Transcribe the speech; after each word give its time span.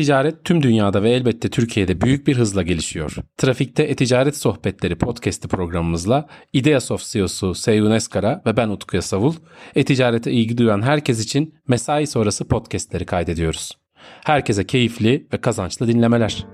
E-ticaret 0.00 0.44
tüm 0.44 0.62
dünyada 0.62 1.02
ve 1.02 1.10
elbette 1.10 1.50
Türkiye'de 1.50 2.00
büyük 2.00 2.26
bir 2.26 2.36
hızla 2.36 2.62
gelişiyor. 2.62 3.16
Trafikte 3.36 3.82
E-ticaret 3.82 4.36
Sohbetleri 4.36 4.98
podcast'i 4.98 5.48
programımızla 5.48 6.26
Ideasoft 6.52 7.12
CEO'su 7.12 7.54
Seyun 7.54 7.90
Eskara 7.90 8.42
ve 8.46 8.56
ben 8.56 8.68
Utku 8.68 8.96
Yasavul, 8.96 9.34
e-ticarete 9.74 10.32
ilgi 10.32 10.58
duyan 10.58 10.82
herkes 10.82 11.24
için 11.24 11.54
mesai 11.68 12.06
sonrası 12.06 12.48
podcast'leri 12.48 13.06
kaydediyoruz. 13.06 13.78
Herkese 14.24 14.66
keyifli 14.66 15.26
ve 15.32 15.40
kazançlı 15.40 15.88
dinlemeler. 15.88 16.46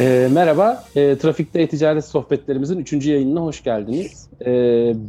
E, 0.00 0.28
merhaba, 0.32 0.84
e, 0.96 1.18
Trafikte 1.18 1.62
E-Ticaret 1.62 2.04
Sohbetlerimizin 2.04 2.78
3. 2.78 3.06
yayınına 3.06 3.40
hoş 3.40 3.62
geldiniz. 3.62 4.30
E, 4.46 4.50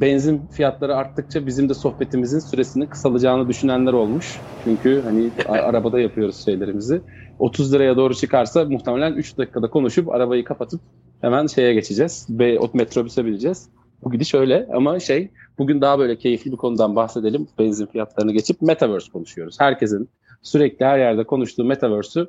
benzin 0.01 0.41
fiyatları 0.51 0.95
arttıkça 0.95 1.45
bizim 1.45 1.69
de 1.69 1.73
sohbetimizin 1.73 2.39
süresinin 2.39 2.85
kısalacağını 2.85 3.49
düşünenler 3.49 3.93
olmuş. 3.93 4.39
Çünkü 4.63 5.01
hani 5.05 5.29
arabada 5.59 5.99
yapıyoruz 5.99 6.45
şeylerimizi. 6.45 7.01
30 7.39 7.73
liraya 7.73 7.97
doğru 7.97 8.15
çıkarsa 8.15 8.65
muhtemelen 8.65 9.13
3 9.13 9.37
dakikada 9.37 9.69
konuşup 9.69 10.09
arabayı 10.09 10.43
kapatıp 10.43 10.81
hemen 11.21 11.47
şeye 11.47 11.73
geçeceğiz. 11.73 12.27
Ve 12.29 12.59
metrobüse 12.73 13.25
bineceğiz. 13.25 13.69
Bu 14.03 14.11
gidiş 14.11 14.33
öyle 14.33 14.67
ama 14.73 14.99
şey 14.99 15.31
bugün 15.57 15.81
daha 15.81 15.99
böyle 15.99 16.17
keyifli 16.17 16.51
bir 16.51 16.57
konudan 16.57 16.95
bahsedelim. 16.95 17.47
Benzin 17.59 17.85
fiyatlarını 17.85 18.31
geçip 18.31 18.61
Metaverse 18.61 19.11
konuşuyoruz. 19.11 19.59
Herkesin 19.59 20.09
sürekli 20.41 20.85
her 20.85 20.99
yerde 20.99 21.23
konuştuğu 21.23 21.65
Metaverse'ü 21.65 22.27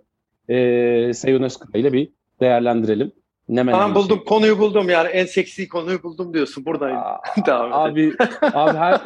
e, 0.49 1.15
Seyun 1.15 1.43
Özkaya 1.43 1.81
ile 1.81 1.93
bir 1.93 2.20
değerlendirelim. 2.41 3.13
Ne 3.49 3.67
tamam 3.67 3.95
buldum 3.95 4.17
şey. 4.17 4.25
konuyu 4.25 4.59
buldum 4.59 4.89
yani 4.89 5.09
en 5.09 5.27
seksi 5.27 5.69
konuyu 5.69 6.03
buldum 6.03 6.35
diyorsun 6.35 6.65
buradayım. 6.65 6.99
abi 7.49 8.15
abi 8.43 8.79
her, 8.79 9.01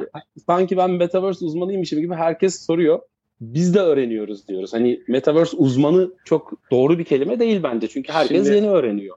sanki 0.46 0.76
ben 0.76 0.90
metaverse 0.90 1.44
uzmanıymışım 1.44 2.00
gibi 2.00 2.14
herkes 2.14 2.66
soruyor. 2.66 3.00
Biz 3.40 3.74
de 3.74 3.80
öğreniyoruz 3.80 4.48
diyoruz. 4.48 4.74
Hani 4.74 5.00
metaverse 5.08 5.56
uzmanı 5.56 6.10
çok 6.24 6.52
doğru 6.70 6.98
bir 6.98 7.04
kelime 7.04 7.40
değil 7.40 7.62
bence. 7.62 7.88
Çünkü 7.88 8.12
herkes 8.12 8.44
Şimdi, 8.44 8.56
yeni 8.56 8.70
öğreniyor. 8.70 9.16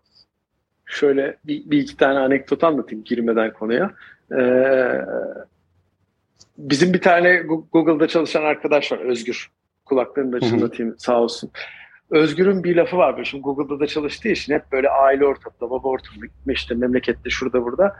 Şöyle 0.86 1.38
bir, 1.45 1.72
bir 1.72 1.80
iki 1.80 1.98
tane 1.98 2.20
anekdot 2.20 2.64
anlatayım 2.64 3.04
girmeden 3.04 3.54
konuya. 3.54 3.92
Ee, 4.40 5.02
bizim 6.58 6.94
bir 6.94 7.02
tane 7.02 7.44
Google'da 7.72 8.08
çalışan 8.08 8.44
arkadaş 8.44 8.92
var 8.92 9.00
Özgür. 9.00 9.52
Kulaklarını 9.86 10.32
da 10.32 10.40
çınlatayım 10.40 10.95
sağ 10.98 11.22
olsun. 11.22 11.52
Özgür'ün 12.12 12.64
bir 12.64 12.76
lafı 12.76 12.98
var. 12.98 13.24
Şimdi 13.24 13.44
Google'da 13.44 13.80
da 13.80 13.88
çalıştığı 13.88 14.30
için 14.30 14.54
hep 14.54 14.72
böyle 14.72 14.90
aile 14.90 15.26
ortamında, 15.26 15.70
baba 15.70 15.88
ortamında 15.88 16.26
gitme 16.26 16.54
işte 16.54 16.76
memlekette 16.76 17.30
şurada 17.30 17.64
burada. 17.64 17.96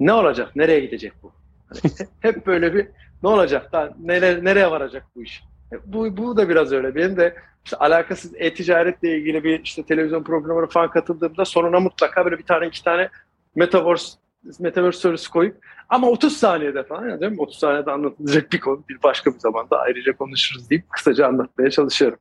Ne 0.00 0.12
olacak? 0.12 0.56
Nereye 0.56 0.80
gidecek 0.80 1.12
bu? 1.22 1.32
Hani 1.68 1.92
hep 2.20 2.46
böyle 2.46 2.74
bir 2.74 2.86
ne 3.22 3.28
olacak? 3.28 3.72
Daha 3.72 3.90
nereye, 4.00 4.44
nereye 4.44 4.70
varacak 4.70 5.06
bu 5.16 5.22
iş? 5.22 5.42
E, 5.72 5.76
bu, 5.92 6.16
bu 6.16 6.36
da 6.36 6.48
biraz 6.48 6.72
öyle. 6.72 6.94
Benim 6.94 7.16
de 7.16 7.36
işte 7.64 7.76
alakasız 7.76 8.32
e-ticaretle 8.36 9.18
ilgili 9.18 9.44
bir 9.44 9.60
işte 9.60 9.82
televizyon 9.82 10.22
programına 10.22 10.66
falan 10.66 10.90
katıldığımda 10.90 11.44
sonuna 11.44 11.80
mutlaka 11.80 12.24
böyle 12.24 12.38
bir 12.38 12.46
tane 12.46 12.66
iki 12.66 12.84
tane 12.84 13.08
Metaverse 13.54 14.18
Metaverse 14.60 14.98
sorusu 14.98 15.30
koyup 15.30 15.56
ama 15.88 16.08
30 16.08 16.36
saniyede 16.36 16.82
falan 16.82 17.08
ya 17.08 17.20
değil 17.20 17.32
mi? 17.32 17.40
30 17.40 17.58
saniyede 17.58 17.90
anlatılacak 17.90 18.52
bir 18.52 18.60
konu 18.60 18.84
bir 18.88 19.02
başka 19.02 19.34
bir 19.34 19.38
zamanda 19.38 19.80
ayrıca 19.80 20.16
konuşuruz 20.16 20.70
deyip 20.70 20.90
kısaca 20.90 21.26
anlatmaya 21.26 21.70
çalışıyorum. 21.70 22.18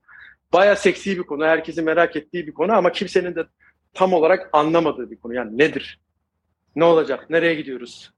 Baya 0.53 0.75
seksi 0.75 1.17
bir 1.17 1.23
konu, 1.23 1.45
herkesin 1.45 1.83
merak 1.83 2.15
ettiği 2.15 2.47
bir 2.47 2.53
konu 2.53 2.73
ama 2.73 2.91
kimsenin 2.91 3.35
de 3.35 3.45
tam 3.93 4.13
olarak 4.13 4.49
anlamadığı 4.53 5.11
bir 5.11 5.17
konu. 5.17 5.33
Yani 5.33 5.57
nedir? 5.57 5.99
Ne 6.75 6.83
olacak? 6.83 7.29
Nereye 7.29 7.55
gidiyoruz? 7.55 8.11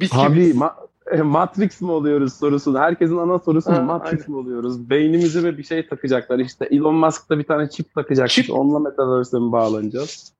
Biz 0.00 0.10
Abi 0.14 0.50
ma- 0.50 0.74
e, 1.12 1.22
Matrix 1.22 1.80
mi 1.80 1.90
oluyoruz 1.90 2.32
sorusunu. 2.32 2.78
Herkesin 2.78 3.16
ana 3.16 3.38
sorusu 3.38 3.72
ha, 3.72 3.80
Matrix 3.80 4.20
aynen. 4.20 4.30
mi 4.30 4.36
oluyoruz? 4.36 4.90
Beynimize 4.90 5.42
ve 5.42 5.58
bir 5.58 5.62
şey 5.62 5.88
takacaklar. 5.88 6.38
İşte 6.38 6.64
Elon 6.64 6.94
Musk 6.94 7.30
da 7.30 7.38
bir 7.38 7.44
tane 7.44 7.70
çip 7.70 7.94
takacak. 7.94 8.28
Çip. 8.30 8.50
Onunla 8.50 8.78
Metaverse'e 8.78 9.40
mi 9.40 9.52
bağlanacağız? 9.52 10.34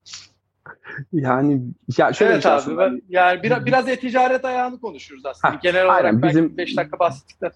Yani 1.12 1.62
ya 1.98 2.12
şöyle 2.12 2.32
evet 2.32 2.42
şey 2.42 2.52
abi, 2.52 2.58
aslında. 2.58 2.90
Yani 3.08 3.42
biraz, 3.42 3.66
biraz 3.66 3.88
e-ticaret 3.88 4.44
ayağını 4.44 4.80
konuşuyoruz 4.80 5.26
aslında. 5.26 5.54
Ha, 5.54 5.60
Genel 5.62 5.84
olarak 5.84 6.04
aynen, 6.04 6.22
bizim, 6.22 6.56
5 6.56 6.76
dakika 6.76 6.98
bahsettikten 6.98 7.50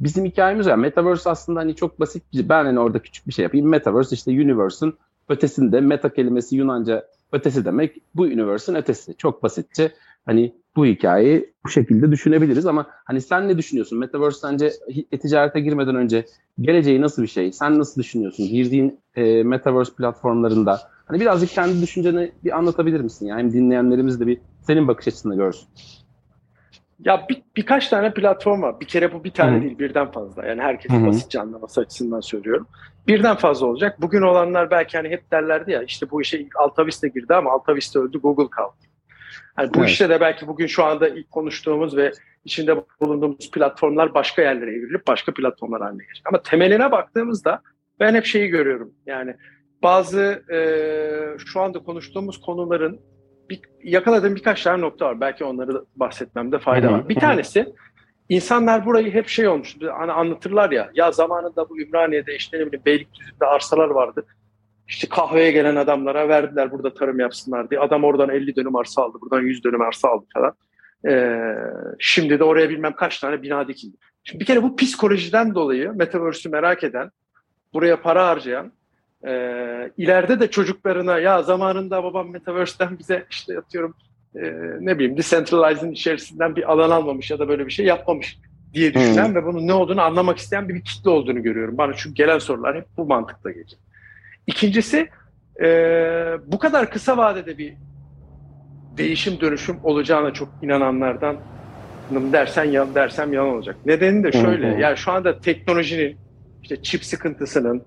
bizim 0.00 0.24
hikayemiz 0.24 0.66
ya 0.66 0.76
Metaverse 0.76 1.30
aslında 1.30 1.60
hani 1.60 1.74
çok 1.74 2.00
basit 2.00 2.22
bir 2.32 2.48
ben 2.48 2.64
hani 2.64 2.80
orada 2.80 2.98
küçük 2.98 3.26
bir 3.26 3.32
şey 3.32 3.42
yapayım. 3.42 3.68
Metaverse 3.68 4.14
işte 4.14 4.30
universe'ın 4.30 4.94
ötesinde 5.28 5.80
meta 5.80 6.08
kelimesi 6.08 6.56
Yunanca 6.56 7.06
ötesi 7.32 7.64
demek. 7.64 8.02
Bu 8.14 8.22
universe'ın 8.22 8.76
ötesi. 8.76 9.16
Çok 9.16 9.42
basitçe 9.42 9.92
hani 10.26 10.54
bu 10.76 10.86
hikayeyi 10.86 11.52
bu 11.64 11.68
şekilde 11.68 12.10
düşünebiliriz 12.10 12.66
ama 12.66 12.86
hani 13.04 13.20
sen 13.20 13.48
ne 13.48 13.58
düşünüyorsun? 13.58 13.98
Metaverse 13.98 14.38
sence 14.38 14.72
e-ticarete 15.12 15.60
girmeden 15.60 15.94
önce 15.94 16.26
geleceği 16.60 17.00
nasıl 17.00 17.22
bir 17.22 17.28
şey? 17.28 17.52
Sen 17.52 17.78
nasıl 17.78 18.00
düşünüyorsun? 18.00 18.46
Girdiğin 18.46 19.00
e, 19.16 19.42
Metaverse 19.42 19.94
platformlarında 19.94 20.80
hani 21.06 21.20
birazcık 21.20 21.50
kendi 21.50 21.82
düşünceni 21.82 22.32
bir 22.44 22.58
anlatabilir 22.58 23.00
misin? 23.00 23.26
Yani 23.26 23.52
dinleyenlerimiz 23.52 24.20
de 24.20 24.26
bir 24.26 24.40
senin 24.62 24.88
bakış 24.88 25.08
açısını 25.08 25.36
görsün. 25.36 25.68
Ya 27.04 27.26
bir, 27.28 27.42
birkaç 27.56 27.88
tane 27.88 28.14
platform 28.14 28.62
var. 28.62 28.80
Bir 28.80 28.86
kere 28.86 29.12
bu 29.12 29.24
bir 29.24 29.30
tane 29.30 29.52
Hı-hı. 29.52 29.62
değil 29.62 29.78
birden 29.78 30.10
fazla. 30.10 30.46
Yani 30.46 30.62
herkesin 30.62 31.00
Hı-hı. 31.00 31.06
basitçe 31.06 31.40
anlaması 31.40 31.80
açısından 31.80 32.20
söylüyorum. 32.20 32.66
Birden 33.06 33.36
fazla 33.36 33.66
olacak. 33.66 34.00
Bugün 34.00 34.22
olanlar 34.22 34.70
belki 34.70 34.96
hani 34.96 35.08
hep 35.08 35.30
derlerdi 35.30 35.70
ya 35.70 35.82
işte 35.82 36.10
bu 36.10 36.22
işe 36.22 36.46
AltaVista 36.56 37.06
girdi 37.06 37.34
ama 37.34 37.50
AltaVista 37.52 38.00
öldü 38.00 38.18
Google 38.18 38.50
kaldı. 38.50 38.76
Yani 39.58 39.74
bu 39.74 39.78
evet. 39.78 39.88
işte 39.88 40.08
de 40.08 40.20
belki 40.20 40.46
bugün 40.46 40.66
şu 40.66 40.84
anda 40.84 41.08
ilk 41.08 41.30
konuştuğumuz 41.30 41.96
ve 41.96 42.12
içinde 42.44 42.76
bulunduğumuz 43.00 43.50
platformlar 43.50 44.14
başka 44.14 44.42
yerlere 44.42 44.70
evrilip 44.70 45.06
başka 45.06 45.34
platformlar 45.34 45.82
haline 45.82 46.02
gelecek. 46.02 46.26
Ama 46.26 46.42
temeline 46.42 46.92
baktığımızda 46.92 47.62
ben 48.00 48.14
hep 48.14 48.24
şeyi 48.24 48.48
görüyorum. 48.48 48.92
Yani 49.06 49.36
bazı 49.82 50.42
e, 50.52 50.58
şu 51.38 51.60
anda 51.60 51.78
konuştuğumuz 51.78 52.40
konuların 52.40 53.00
bir, 53.50 53.60
yakaladığım 53.82 54.36
birkaç 54.36 54.62
tane 54.62 54.80
nokta 54.80 55.06
var. 55.06 55.20
Belki 55.20 55.44
onları 55.44 55.84
bahsetmemde 55.96 56.58
fayda 56.58 56.92
var. 56.92 57.08
Bir 57.08 57.14
tanesi 57.14 57.72
insanlar 58.28 58.86
burayı 58.86 59.12
hep 59.12 59.28
şey 59.28 59.48
olmuş. 59.48 59.76
Hani 59.98 60.12
anlatırlar 60.12 60.70
ya. 60.70 60.90
Ya 60.94 61.12
zamanında 61.12 61.68
bu 61.68 61.80
Ümraniye'de 61.80 62.36
işte 62.36 62.58
ne 62.58 62.66
bileyim 62.66 62.84
Beylikdüzü'nde 62.86 63.46
arsalar 63.46 63.88
vardı. 63.88 64.24
İşte 64.88 65.08
kahveye 65.08 65.50
gelen 65.50 65.76
adamlara 65.76 66.28
verdiler 66.28 66.72
burada 66.72 66.94
tarım 66.94 67.20
yapsınlar 67.20 67.70
diye. 67.70 67.80
Adam 67.80 68.04
oradan 68.04 68.28
50 68.28 68.56
dönüm 68.56 68.76
arsa 68.76 69.02
aldı. 69.02 69.18
Buradan 69.20 69.40
100 69.40 69.64
dönüm 69.64 69.82
arsa 69.82 70.08
aldı 70.08 70.26
falan. 70.34 70.54
Ee, 71.08 71.54
şimdi 71.98 72.38
de 72.38 72.44
oraya 72.44 72.70
bilmem 72.70 72.92
kaç 72.92 73.18
tane 73.18 73.42
bina 73.42 73.68
dikildi. 73.68 73.96
Şimdi 74.24 74.40
bir 74.40 74.46
kere 74.46 74.62
bu 74.62 74.76
psikolojiden 74.76 75.54
dolayı 75.54 75.92
Metaverse'ü 75.92 76.52
merak 76.52 76.84
eden, 76.84 77.10
buraya 77.74 78.02
para 78.02 78.26
harcayan 78.28 78.72
e, 79.26 79.32
ileride 79.96 80.40
de 80.40 80.50
çocuklarına 80.50 81.18
ya 81.18 81.42
zamanında 81.42 82.04
babam 82.04 82.30
Metaverse'den 82.30 82.98
bize 82.98 83.26
işte 83.30 83.58
atıyorum 83.58 83.94
e, 84.34 84.40
ne 84.80 84.98
bileyim 84.98 85.16
decentralizing 85.16 85.96
içerisinden 85.96 86.56
bir 86.56 86.72
alan 86.72 86.90
almamış 86.90 87.30
ya 87.30 87.38
da 87.38 87.48
böyle 87.48 87.66
bir 87.66 87.72
şey 87.72 87.86
yapmamış 87.86 88.38
diye 88.74 88.94
düşünen 88.94 89.28
hmm. 89.28 89.34
ve 89.34 89.44
bunun 89.44 89.66
ne 89.66 89.72
olduğunu 89.72 90.02
anlamak 90.02 90.38
isteyen 90.38 90.68
bir, 90.68 90.80
kitle 90.80 91.10
olduğunu 91.10 91.42
görüyorum. 91.42 91.78
Bana 91.78 91.92
çünkü 91.94 92.14
gelen 92.14 92.38
sorular 92.38 92.76
hep 92.76 92.84
bu 92.96 93.04
mantıkta 93.04 93.50
geliyor. 93.50 93.68
İkincisi 94.46 95.08
e, 95.60 95.66
bu 96.46 96.58
kadar 96.58 96.90
kısa 96.90 97.16
vadede 97.16 97.58
bir 97.58 97.74
değişim 98.96 99.40
dönüşüm 99.40 99.76
olacağına 99.82 100.32
çok 100.32 100.48
inananlardan 100.62 101.36
dersen 102.10 102.64
yan 102.64 102.94
dersem 102.94 103.32
yalan 103.32 103.54
olacak. 103.54 103.76
Nedeni 103.86 104.24
de 104.24 104.32
şöyle. 104.32 104.72
Hmm. 104.72 104.80
Yani 104.80 104.96
şu 104.96 105.12
anda 105.12 105.40
teknolojinin 105.40 106.16
işte 106.62 106.82
çip 106.82 107.04
sıkıntısının, 107.04 107.82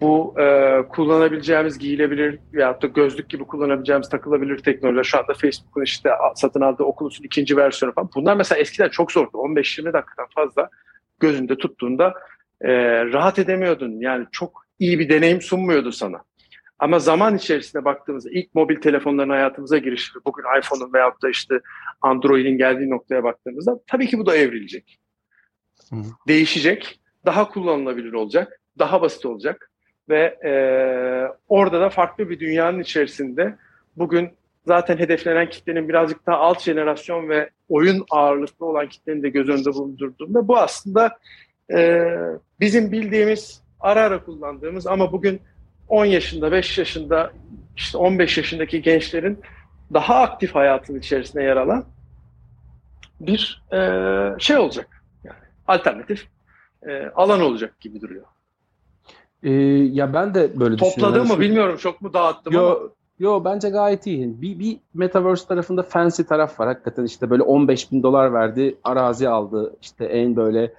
bu 0.00 0.34
e, 0.40 0.78
kullanabileceğimiz 0.88 1.78
giyilebilir 1.78 2.38
veyahut 2.52 2.82
da 2.82 2.86
gözlük 2.86 3.28
gibi 3.28 3.44
kullanabileceğimiz 3.44 4.08
takılabilir 4.08 4.58
teknolojiler. 4.58 5.04
Şu 5.04 5.18
anda 5.18 5.34
Facebook'un 5.34 5.82
işte 5.82 6.10
satın 6.34 6.60
aldığı 6.60 6.82
Oculus'un 6.82 7.24
ikinci 7.24 7.56
versiyonu 7.56 7.94
falan. 7.94 8.10
Bunlar 8.14 8.36
mesela 8.36 8.58
eskiden 8.58 8.88
çok 8.88 9.12
zordu. 9.12 9.30
15-20 9.32 9.92
dakikadan 9.92 10.26
fazla 10.34 10.70
gözünde 11.20 11.56
tuttuğunda 11.56 12.14
e, 12.60 12.70
rahat 13.04 13.38
edemiyordun. 13.38 14.00
Yani 14.00 14.26
çok 14.32 14.66
iyi 14.78 14.98
bir 14.98 15.08
deneyim 15.08 15.42
sunmuyordu 15.42 15.92
sana. 15.92 16.22
Ama 16.78 16.98
zaman 16.98 17.36
içerisinde 17.36 17.84
baktığımızda 17.84 18.30
ilk 18.32 18.54
mobil 18.54 18.76
telefonların 18.76 19.30
hayatımıza 19.30 19.78
girişi, 19.78 20.12
bugün 20.26 20.44
iPhone'un 20.58 20.92
veyahut 20.92 21.22
da 21.22 21.30
işte 21.30 21.60
Android'in 22.02 22.58
geldiği 22.58 22.90
noktaya 22.90 23.24
baktığımızda 23.24 23.80
tabii 23.86 24.06
ki 24.06 24.18
bu 24.18 24.26
da 24.26 24.36
evrilecek. 24.36 24.98
Hı. 25.90 25.96
Değişecek, 26.28 27.00
daha 27.26 27.48
kullanılabilir 27.48 28.12
olacak, 28.12 28.60
daha 28.78 29.02
basit 29.02 29.26
olacak 29.26 29.67
ve 30.08 30.38
e, 30.44 30.52
orada 31.48 31.80
da 31.80 31.90
farklı 31.90 32.30
bir 32.30 32.40
dünyanın 32.40 32.80
içerisinde 32.80 33.56
bugün 33.96 34.30
zaten 34.66 34.98
hedeflenen 34.98 35.50
kitlenin 35.50 35.88
birazcık 35.88 36.26
daha 36.26 36.38
alt 36.38 36.60
jenerasyon 36.60 37.28
ve 37.28 37.50
oyun 37.68 38.04
ağırlıklı 38.10 38.66
olan 38.66 38.88
kitlenin 38.88 39.22
de 39.22 39.28
göz 39.28 39.48
önünde 39.48 39.72
bulundurduğunda 39.74 40.48
bu 40.48 40.58
aslında 40.58 41.18
e, 41.76 42.08
bizim 42.60 42.92
bildiğimiz 42.92 43.62
ara 43.80 44.00
ara 44.00 44.24
kullandığımız 44.24 44.86
ama 44.86 45.12
bugün 45.12 45.40
10 45.88 46.04
yaşında, 46.04 46.52
5 46.52 46.78
yaşında, 46.78 47.32
işte 47.76 47.98
15 47.98 48.38
yaşındaki 48.38 48.82
gençlerin 48.82 49.40
daha 49.94 50.20
aktif 50.20 50.54
hayatın 50.54 50.98
içerisinde 50.98 51.42
yer 51.42 51.56
alan 51.56 51.84
bir 53.20 53.62
e, 53.72 53.78
şey 54.38 54.56
olacak. 54.56 55.02
Yani 55.24 55.38
alternatif 55.66 56.26
e, 56.88 57.06
alan 57.06 57.40
olacak 57.40 57.80
gibi 57.80 58.00
duruyor. 58.00 58.24
Ee, 59.42 59.50
ya 59.92 60.12
ben 60.12 60.34
de 60.34 60.60
böyle 60.60 60.76
Topladım 60.76 60.96
düşünüyorum. 60.96 61.28
mı 61.28 61.40
bilmiyorum 61.40 61.76
çok 61.76 62.02
mu 62.02 62.12
dağıttım 62.12 62.52
yo, 62.52 62.66
ama. 62.66 62.78
Yo 63.18 63.44
bence 63.44 63.68
gayet 63.68 64.06
iyi. 64.06 64.42
Bir, 64.42 64.58
bir 64.58 64.80
Metaverse 64.94 65.46
tarafında 65.46 65.82
fancy 65.82 66.22
taraf 66.22 66.60
var. 66.60 66.68
Hakikaten 66.68 67.04
işte 67.04 67.30
böyle 67.30 67.42
15 67.42 67.92
bin 67.92 68.02
dolar 68.02 68.32
verdi, 68.32 68.78
arazi 68.84 69.28
aldı. 69.28 69.76
İşte 69.82 70.04
en 70.04 70.36
böyle 70.36 70.72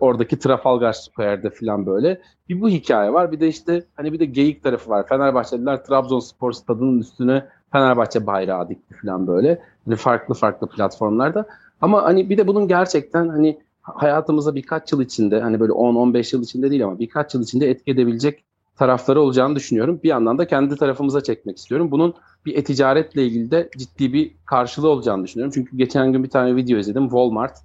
oradaki 0.00 0.38
Trafalgar 0.38 0.92
Square'de 0.92 1.50
falan 1.50 1.86
böyle. 1.86 2.20
Bir 2.48 2.60
bu 2.60 2.68
hikaye 2.68 3.12
var. 3.12 3.32
Bir 3.32 3.40
de 3.40 3.48
işte 3.48 3.84
hani 3.96 4.12
bir 4.12 4.18
de 4.18 4.24
geyik 4.24 4.62
tarafı 4.62 4.90
var. 4.90 5.06
Fenerbahçeliler 5.08 5.84
Trabzonspor 5.84 6.52
stadının 6.52 6.98
üstüne 6.98 7.46
Fenerbahçe 7.72 8.26
bayrağı 8.26 8.68
dikti 8.68 8.94
falan 9.02 9.26
böyle. 9.26 9.62
Hani 9.84 9.96
farklı 9.96 10.34
farklı 10.34 10.66
platformlarda. 10.66 11.46
Ama 11.80 12.02
hani 12.02 12.30
bir 12.30 12.38
de 12.38 12.46
bunun 12.46 12.68
gerçekten 12.68 13.28
hani 13.28 13.58
hayatımıza 13.94 14.54
birkaç 14.54 14.92
yıl 14.92 15.00
içinde 15.00 15.40
hani 15.40 15.60
böyle 15.60 15.72
10-15 15.72 16.36
yıl 16.36 16.42
içinde 16.42 16.70
değil 16.70 16.84
ama 16.84 16.98
birkaç 16.98 17.34
yıl 17.34 17.42
içinde 17.42 17.70
etki 17.70 17.90
edebilecek 17.90 18.44
tarafları 18.76 19.20
olacağını 19.20 19.56
düşünüyorum. 19.56 20.00
Bir 20.02 20.08
yandan 20.08 20.38
da 20.38 20.46
kendi 20.46 20.76
tarafımıza 20.76 21.22
çekmek 21.22 21.58
istiyorum. 21.58 21.90
Bunun 21.90 22.14
bir 22.46 22.56
e-ticaretle 22.56 23.26
ilgili 23.26 23.50
de 23.50 23.70
ciddi 23.78 24.12
bir 24.12 24.32
karşılığı 24.46 24.88
olacağını 24.88 25.24
düşünüyorum. 25.24 25.52
Çünkü 25.54 25.76
geçen 25.76 26.12
gün 26.12 26.24
bir 26.24 26.30
tane 26.30 26.56
video 26.56 26.78
izledim. 26.78 27.02
Walmart 27.02 27.56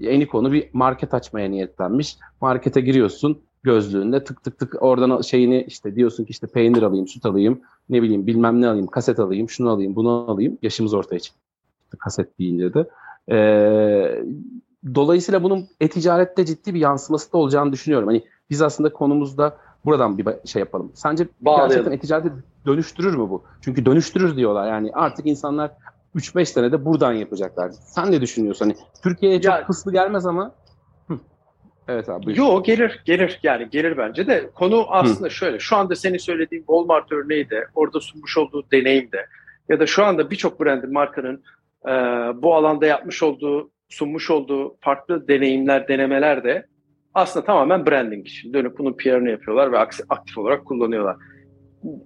yeni 0.00 0.26
konu 0.26 0.52
bir 0.52 0.68
market 0.72 1.14
açmaya 1.14 1.48
niyetlenmiş. 1.48 2.16
Markete 2.40 2.80
giriyorsun 2.80 3.38
gözlüğünde 3.62 4.24
tık 4.24 4.44
tık 4.44 4.58
tık 4.58 4.82
oradan 4.82 5.20
şeyini 5.20 5.64
işte 5.68 5.96
diyorsun 5.96 6.24
ki 6.24 6.30
işte 6.30 6.46
peynir 6.46 6.82
alayım, 6.82 7.08
süt 7.08 7.26
alayım, 7.26 7.60
ne 7.88 8.02
bileyim 8.02 8.26
bilmem 8.26 8.60
ne 8.60 8.68
alayım, 8.68 8.86
kaset 8.86 9.18
alayım, 9.18 9.48
şunu 9.48 9.70
alayım, 9.70 9.96
bunu 9.96 10.10
alayım. 10.30 10.58
Yaşımız 10.62 10.94
ortaya 10.94 11.18
çıktı 11.18 11.40
kaset 11.98 12.38
deyince 12.38 12.74
de. 12.74 12.88
Ee, 13.30 14.24
dolayısıyla 14.94 15.42
bunun 15.42 15.68
e-ticarette 15.80 16.46
ciddi 16.46 16.74
bir 16.74 16.80
yansıması 16.80 17.32
da 17.32 17.38
olacağını 17.38 17.72
düşünüyorum. 17.72 18.08
Hani 18.08 18.24
biz 18.50 18.62
aslında 18.62 18.92
konumuzda 18.92 19.56
buradan 19.84 20.18
bir 20.18 20.26
şey 20.44 20.60
yapalım. 20.60 20.92
Sence 20.94 21.28
Bağlayalım. 21.40 21.68
gerçekten 21.68 21.92
e-ticareti 21.92 22.32
dönüştürür 22.66 23.14
mü 23.16 23.30
bu? 23.30 23.44
Çünkü 23.60 23.86
dönüştürür 23.86 24.36
diyorlar. 24.36 24.68
Yani 24.68 24.90
artık 24.92 25.26
insanlar 25.26 25.70
3-5 26.16 26.44
senede 26.44 26.84
buradan 26.84 27.12
yapacaklar. 27.12 27.70
Sen 27.70 28.12
ne 28.12 28.20
düşünüyorsun? 28.20 28.64
Hani 28.64 28.76
Türkiye'ye 29.02 29.40
çok 29.40 29.52
ya, 29.52 29.68
hızlı 29.68 29.92
gelmez 29.92 30.26
ama 30.26 30.54
Evet 31.88 32.08
abi. 32.08 32.26
Buyur. 32.26 32.36
Yo 32.36 32.62
gelir 32.62 33.02
gelir 33.04 33.40
yani 33.42 33.70
gelir 33.70 33.96
bence 33.98 34.26
de 34.26 34.50
konu 34.54 34.86
aslında 34.88 35.26
Hı. 35.26 35.30
şöyle 35.30 35.58
şu 35.58 35.76
anda 35.76 35.96
senin 35.96 36.18
söylediğin 36.18 36.62
Walmart 36.62 37.12
örneği 37.12 37.50
de 37.50 37.66
orada 37.74 38.00
sunmuş 38.00 38.38
olduğu 38.38 38.64
deneyim 38.72 39.12
de 39.12 39.26
ya 39.68 39.80
da 39.80 39.86
şu 39.86 40.04
anda 40.04 40.30
birçok 40.30 40.60
brandin 40.60 40.92
markanın 40.92 41.42
e, 41.86 41.90
bu 42.42 42.54
alanda 42.54 42.86
yapmış 42.86 43.22
olduğu 43.22 43.70
sunmuş 43.88 44.30
olduğu 44.30 44.76
farklı 44.80 45.28
deneyimler 45.28 45.88
denemeler 45.88 46.44
de 46.44 46.66
aslında 47.14 47.46
tamamen 47.46 47.86
branding 47.86 48.26
için. 48.26 48.52
Dönüp 48.52 48.78
bunun 48.78 48.96
PR'ını 48.96 49.30
yapıyorlar 49.30 49.72
ve 49.72 49.78
aktif 50.08 50.38
olarak 50.38 50.64
kullanıyorlar. 50.64 51.16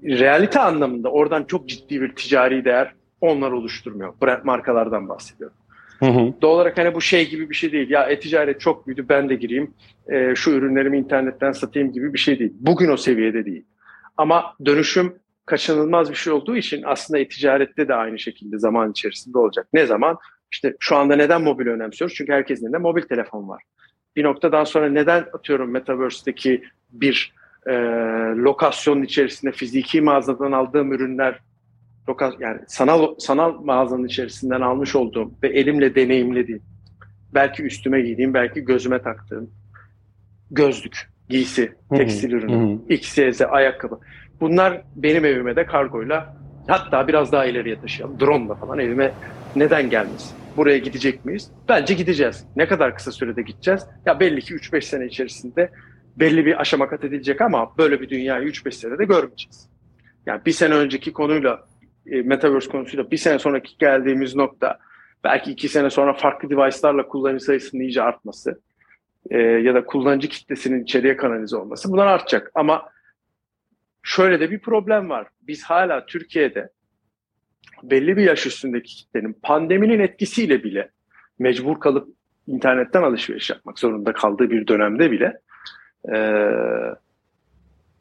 Realite 0.04 0.60
anlamında 0.60 1.10
oradan 1.10 1.44
çok 1.44 1.68
ciddi 1.68 2.00
bir 2.00 2.14
ticari 2.14 2.64
değer 2.64 2.94
onlar 3.20 3.50
oluşturmuyor. 3.50 4.14
Brand 4.22 4.44
markalardan 4.44 5.08
bahsediyorum. 5.08 5.56
Hı 5.98 6.06
hı. 6.06 6.34
Doğal 6.42 6.54
olarak 6.54 6.78
hani 6.78 6.94
bu 6.94 7.00
şey 7.00 7.30
gibi 7.30 7.50
bir 7.50 7.54
şey 7.54 7.72
değil. 7.72 7.90
Ya 7.90 8.04
e-ticaret 8.04 8.60
çok 8.60 8.86
büyüdü 8.86 9.06
ben 9.08 9.28
de 9.28 9.34
gireyim 9.34 9.74
e, 10.08 10.34
şu 10.34 10.50
ürünlerimi 10.50 10.98
internetten 10.98 11.52
satayım 11.52 11.92
gibi 11.92 12.14
bir 12.14 12.18
şey 12.18 12.38
değil. 12.38 12.52
Bugün 12.60 12.88
o 12.88 12.96
seviyede 12.96 13.44
değil. 13.44 13.64
Ama 14.16 14.54
dönüşüm 14.64 15.14
kaçınılmaz 15.46 16.10
bir 16.10 16.16
şey 16.16 16.32
olduğu 16.32 16.56
için 16.56 16.82
aslında 16.86 17.18
e-ticarette 17.18 17.88
de 17.88 17.94
aynı 17.94 18.18
şekilde 18.18 18.58
zaman 18.58 18.90
içerisinde 18.90 19.38
olacak. 19.38 19.68
Ne 19.72 19.86
zaman? 19.86 20.18
İşte 20.52 20.74
şu 20.80 20.96
anda 20.96 21.16
neden 21.16 21.42
mobil 21.42 21.66
önemsiyoruz? 21.66 22.16
Çünkü 22.16 22.32
herkesin 22.32 22.64
elinde 22.64 22.78
mobil 22.78 23.02
telefon 23.02 23.48
var 23.48 23.62
bir 24.18 24.24
noktadan 24.24 24.64
sonra 24.64 24.88
neden 24.88 25.24
atıyorum 25.32 25.70
Metaverse'deki 25.70 26.62
bir 26.90 27.34
e, 27.66 27.72
lokasyonun 28.36 29.02
içerisinde 29.02 29.52
fiziki 29.52 30.00
mağazadan 30.00 30.52
aldığım 30.52 30.92
ürünler 30.92 31.40
yani 32.40 32.60
sanal 32.66 33.14
sanal 33.18 33.52
mağazanın 33.60 34.04
içerisinden 34.04 34.60
almış 34.60 34.96
olduğum 34.96 35.30
ve 35.42 35.48
elimle 35.48 35.94
deneyimlediğim 35.94 36.62
belki 37.34 37.62
üstüme 37.62 38.00
giydiğim 38.00 38.34
belki 38.34 38.60
gözüme 38.60 39.02
taktığım 39.02 39.50
gözlük, 40.50 41.10
giysi, 41.28 41.72
tekstil 41.90 42.32
ürünü, 42.32 42.78
X, 42.88 43.18
Y, 43.18 43.32
Z, 43.32 43.40
ayakkabı. 43.40 44.00
Bunlar 44.40 44.82
benim 44.96 45.24
evime 45.24 45.56
de 45.56 45.66
kargoyla 45.66 46.36
hatta 46.68 47.08
biraz 47.08 47.32
daha 47.32 47.46
ileriye 47.46 47.80
taşıyalım. 47.80 48.20
Drone'la 48.20 48.54
falan 48.54 48.78
evime 48.78 49.12
neden 49.56 49.90
gelmesin? 49.90 50.38
buraya 50.58 50.78
gidecek 50.78 51.24
miyiz? 51.24 51.50
Bence 51.68 51.94
gideceğiz. 51.94 52.44
Ne 52.56 52.68
kadar 52.68 52.94
kısa 52.94 53.12
sürede 53.12 53.42
gideceğiz? 53.42 53.86
Ya 54.06 54.20
belli 54.20 54.40
ki 54.40 54.54
3-5 54.54 54.80
sene 54.80 55.06
içerisinde 55.06 55.70
belli 56.16 56.46
bir 56.46 56.60
aşama 56.60 56.88
kat 56.88 57.04
edilecek 57.04 57.40
ama 57.40 57.78
böyle 57.78 58.00
bir 58.00 58.08
dünyayı 58.08 58.48
3-5 58.48 58.72
senede 58.72 59.04
görmeyeceğiz. 59.04 59.68
Yani 60.26 60.40
bir 60.46 60.52
sene 60.52 60.74
önceki 60.74 61.12
konuyla 61.12 61.64
e, 62.06 62.22
Metaverse 62.22 62.70
konusuyla 62.70 63.10
bir 63.10 63.16
sene 63.16 63.38
sonraki 63.38 63.78
geldiğimiz 63.78 64.36
nokta 64.36 64.78
belki 65.24 65.50
iki 65.50 65.68
sene 65.68 65.90
sonra 65.90 66.12
farklı 66.12 66.50
device'larla 66.50 67.08
kullanıcı 67.08 67.44
sayısının 67.44 67.82
iyice 67.82 68.02
artması 68.02 68.60
e, 69.30 69.38
ya 69.38 69.74
da 69.74 69.84
kullanıcı 69.84 70.28
kitlesinin 70.28 70.82
içeriye 70.82 71.16
kanalize 71.16 71.56
olması 71.56 71.92
bunlar 71.92 72.06
artacak. 72.06 72.50
Ama 72.54 72.82
şöyle 74.08 74.40
de 74.40 74.50
bir 74.50 74.58
problem 74.58 75.10
var. 75.10 75.26
Biz 75.42 75.64
hala 75.64 76.06
Türkiye'de 76.06 76.68
belli 77.82 78.16
bir 78.16 78.22
yaş 78.22 78.46
üstündeki 78.46 78.96
kitlenin 78.96 79.32
pandeminin 79.42 79.98
etkisiyle 79.98 80.64
bile 80.64 80.90
mecbur 81.38 81.80
kalıp 81.80 82.08
internetten 82.46 83.02
alışveriş 83.02 83.50
yapmak 83.50 83.78
zorunda 83.78 84.12
kaldığı 84.12 84.50
bir 84.50 84.66
dönemde 84.66 85.10
bile 85.10 85.40
e, 86.12 86.18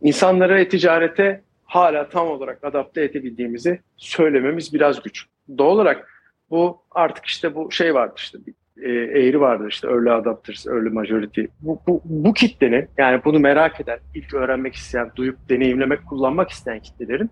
insanları 0.02 0.60
e-ticarete 0.60 1.44
hala 1.64 2.10
tam 2.10 2.28
olarak 2.28 2.64
adapte 2.64 3.04
edebildiğimizi 3.04 3.80
söylememiz 3.98 4.74
biraz 4.74 5.04
güç. 5.04 5.26
Doğal 5.58 5.72
olarak 5.72 6.10
bu 6.50 6.82
artık 6.92 7.26
işte 7.26 7.56
bu 7.56 7.72
şey 7.72 7.94
vardı 7.94 8.14
işte 8.18 8.38
e, 8.84 8.90
eğri 8.90 9.42
vardır 9.42 9.68
işte 9.70 9.88
early 9.88 10.12
adapters, 10.12 10.68
early 10.68 10.90
majority. 10.90 11.42
Bu, 11.62 11.82
bu, 11.88 12.02
bu 12.06 12.34
kitlenin 12.34 12.90
yani 12.98 13.22
bunu 13.26 13.40
merak 13.40 13.82
eden, 13.82 14.00
ilk 14.16 14.34
öğrenmek 14.34 14.76
isteyen, 14.76 15.12
duyup 15.16 15.50
deneyimlemek, 15.50 16.06
kullanmak 16.06 16.50
isteyen 16.50 16.80
kitlelerin 16.80 17.30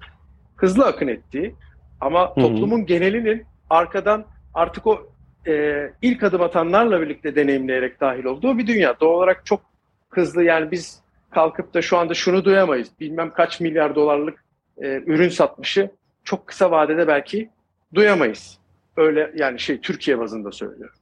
hızlı 0.56 0.86
akın 0.86 1.08
ettiği 1.08 1.56
ama 2.02 2.22
Hı-hı. 2.22 2.36
toplumun 2.36 2.86
genelinin 2.86 3.46
arkadan 3.70 4.26
artık 4.54 4.88
o 4.88 5.10
e, 5.48 5.84
ilk 6.02 6.24
adım 6.24 6.42
atanlarla 6.42 7.02
birlikte 7.02 7.36
deneyimleyerek 7.36 8.02
dahil 8.02 8.26
olduğu 8.26 8.58
bir 8.58 8.68
dünya. 8.68 9.00
Doğal 9.00 9.18
olarak 9.18 9.46
çok 9.46 9.62
hızlı 10.10 10.44
yani 10.44 10.72
biz 10.72 11.02
kalkıp 11.32 11.74
da 11.74 11.82
şu 11.82 11.98
anda 11.98 12.14
şunu 12.14 12.46
duyamayız. 12.46 12.90
Bilmem 13.00 13.32
kaç 13.32 13.60
milyar 13.60 13.96
dolarlık 13.96 14.46
e, 14.78 14.88
ürün 15.06 15.30
satmışı 15.30 15.92
çok 16.24 16.48
kısa 16.48 16.72
vadede 16.72 17.08
belki 17.08 17.50
duyamayız. 17.94 18.58
Öyle 18.98 19.32
yani 19.36 19.60
şey 19.60 19.82
Türkiye 19.82 20.20
bazında 20.20 20.52
söylüyorum. 20.52 20.96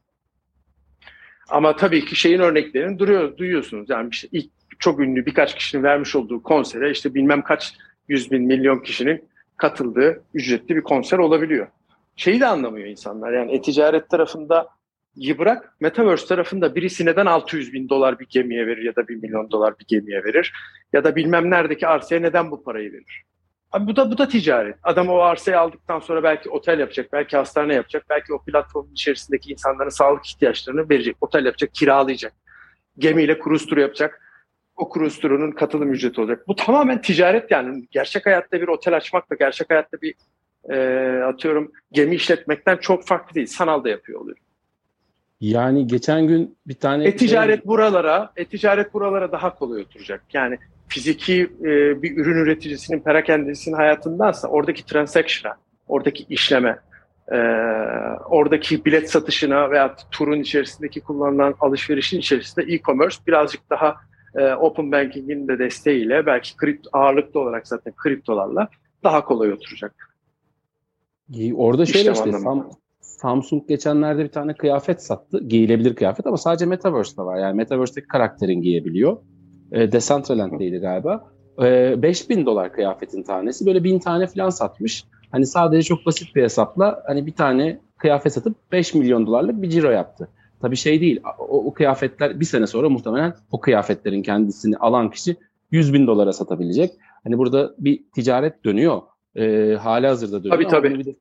Ama 1.49 1.75
tabii 1.75 2.05
ki 2.05 2.15
şeyin 2.15 2.39
örneklerini 2.39 2.99
duruyor, 2.99 3.37
duyuyorsunuz. 3.37 3.89
Yani 3.89 4.09
işte 4.11 4.27
ilk 4.31 4.51
çok 4.79 4.99
ünlü 4.99 5.25
birkaç 5.25 5.55
kişinin 5.55 5.83
vermiş 5.83 6.15
olduğu 6.15 6.43
konsere 6.43 6.91
işte 6.91 7.13
bilmem 7.13 7.41
kaç 7.41 7.73
yüz 8.07 8.31
bin 8.31 8.43
milyon 8.43 8.79
kişinin 8.79 9.23
katıldığı 9.57 10.23
ücretli 10.33 10.75
bir 10.75 10.81
konser 10.81 11.17
olabiliyor. 11.17 11.67
Şeyi 12.15 12.39
de 12.39 12.45
anlamıyor 12.45 12.87
insanlar 12.87 13.33
yani 13.33 13.51
e-ticaret 13.51 14.09
tarafında 14.09 14.67
bırak 15.17 15.75
Metaverse 15.79 16.27
tarafında 16.27 16.75
birisi 16.75 17.05
neden 17.05 17.25
600 17.25 17.73
bin 17.73 17.89
dolar 17.89 18.19
bir 18.19 18.25
gemiye 18.29 18.67
verir 18.67 18.83
ya 18.83 18.95
da 18.95 19.07
1 19.07 19.15
milyon 19.15 19.51
dolar 19.51 19.79
bir 19.79 19.85
gemiye 19.87 20.23
verir 20.23 20.53
ya 20.93 21.03
da 21.03 21.15
bilmem 21.15 21.49
neredeki 21.49 21.87
arsaya 21.87 22.21
neden 22.21 22.51
bu 22.51 22.63
parayı 22.63 22.93
verir? 22.93 23.23
Abi 23.73 23.87
bu 23.87 23.95
da 23.95 24.11
bu 24.11 24.17
da 24.17 24.27
ticaret. 24.27 24.75
Adam 24.83 25.09
o 25.09 25.17
arsayı 25.17 25.59
aldıktan 25.59 25.99
sonra 25.99 26.23
belki 26.23 26.49
otel 26.49 26.79
yapacak, 26.79 27.13
belki 27.13 27.37
hastane 27.37 27.73
yapacak, 27.73 28.05
belki 28.09 28.33
o 28.33 28.41
platformun 28.41 28.91
içerisindeki 28.91 29.51
insanların 29.51 29.89
sağlık 29.89 30.25
ihtiyaçlarını 30.25 30.89
verecek, 30.89 31.17
otel 31.21 31.45
yapacak, 31.45 31.73
kiralayacak. 31.73 32.33
Gemiyle 32.97 33.39
kruz 33.39 33.65
turu 33.65 33.81
yapacak 33.81 34.19
o 34.75 34.93
cruise 34.93 35.21
turunun 35.21 35.51
katılım 35.51 35.93
ücreti 35.93 36.21
olacak. 36.21 36.47
Bu 36.47 36.55
tamamen 36.55 37.01
ticaret 37.01 37.51
yani. 37.51 37.87
Gerçek 37.91 38.25
hayatta 38.25 38.61
bir 38.61 38.67
otel 38.67 38.95
açmakla 38.95 39.35
gerçek 39.35 39.69
hayatta 39.69 39.97
bir 40.01 40.15
e, 40.69 41.23
atıyorum 41.23 41.71
gemi 41.91 42.15
işletmekten 42.15 42.77
çok 42.77 43.05
farklı 43.05 43.35
değil. 43.35 43.47
Sanal 43.47 43.83
da 43.83 43.89
yapıyor 43.89 44.21
oluyor. 44.21 44.37
Yani 45.41 45.87
geçen 45.87 46.27
gün 46.27 46.57
bir 46.67 46.73
tane... 46.73 47.05
E-ticaret 47.05 47.59
şey... 47.59 47.67
buralara, 47.67 48.31
e-ticaret 48.35 48.93
buralara 48.93 49.31
daha 49.31 49.55
kolay 49.55 49.81
oturacak. 49.81 50.23
Yani 50.33 50.57
fiziki 50.87 51.41
e, 51.61 52.01
bir 52.01 52.17
ürün 52.17 52.37
üreticisinin, 52.37 52.99
perakendisinin 52.99 53.75
hayatındansa 53.75 54.47
oradaki 54.47 54.85
transaction'a, 54.85 55.55
oradaki 55.87 56.25
işleme, 56.29 56.79
e, 57.31 57.37
oradaki 58.29 58.85
bilet 58.85 59.11
satışına 59.11 59.71
veya 59.71 59.95
turun 60.11 60.39
içerisindeki 60.39 61.01
kullanılan 61.01 61.55
alışverişin 61.59 62.19
içerisinde 62.19 62.73
e-commerce 62.73 63.17
birazcık 63.27 63.69
daha 63.69 63.95
e, 64.35 64.53
Open 64.53 64.91
Banking'in 64.91 65.47
de 65.47 65.59
desteğiyle 65.59 66.25
belki 66.25 66.57
kript 66.57 66.87
ağırlıklı 66.93 67.39
olarak 67.39 67.67
zaten 67.67 67.93
kriptolarla 67.95 68.67
daha 69.03 69.25
kolay 69.25 69.51
oturacak. 69.51 70.13
Orada 71.55 71.85
şöyle 71.85 72.11
işte, 72.11 72.31
Sam, 72.31 72.69
Samsung 73.01 73.67
geçenlerde 73.67 74.23
bir 74.23 74.31
tane 74.31 74.53
kıyafet 74.53 75.03
sattı. 75.03 75.43
Giyilebilir 75.47 75.95
kıyafet 75.95 76.27
ama 76.27 76.37
sadece 76.37 76.65
Metaverse'da 76.65 77.25
var. 77.25 77.37
Yani 77.37 77.55
Metaverse'deki 77.55 78.07
karakterin 78.07 78.61
giyebiliyor. 78.61 79.17
E, 79.73 79.91
Decentraland'deydi 79.91 80.77
galiba. 80.77 81.25
E, 81.63 82.01
5000 82.01 82.45
dolar 82.45 82.73
kıyafetin 82.73 83.23
tanesi. 83.23 83.65
Böyle 83.65 83.83
1000 83.83 83.99
tane 83.99 84.27
falan 84.27 84.49
satmış. 84.49 85.03
Hani 85.31 85.45
sadece 85.45 85.83
çok 85.83 86.05
basit 86.05 86.35
bir 86.35 86.43
hesapla 86.43 87.03
hani 87.07 87.25
bir 87.25 87.33
tane 87.33 87.79
kıyafet 87.97 88.33
satıp 88.33 88.55
5 88.71 88.93
milyon 88.93 89.27
dolarlık 89.27 89.61
bir 89.61 89.69
ciro 89.69 89.91
yaptı. 89.91 90.29
Tabii 90.61 90.75
şey 90.75 91.01
değil. 91.01 91.21
O, 91.39 91.65
o 91.65 91.73
kıyafetler 91.73 92.39
bir 92.39 92.45
sene 92.45 92.67
sonra 92.67 92.89
muhtemelen 92.89 93.33
o 93.51 93.59
kıyafetlerin 93.59 94.21
kendisini 94.21 94.77
alan 94.77 95.09
kişi 95.09 95.35
100 95.71 95.93
bin 95.93 96.07
dolara 96.07 96.33
satabilecek. 96.33 96.91
Hani 97.23 97.37
burada 97.37 97.73
bir 97.77 98.03
ticaret 98.15 98.65
dönüyor. 98.65 99.01
E, 99.35 99.73
hali 99.75 100.07
hazırda 100.07 100.43
dönüyor. 100.43 100.55
Tabii 100.55 100.67
tabii. 100.67 100.99
Bir 100.99 101.05
de 101.05 101.15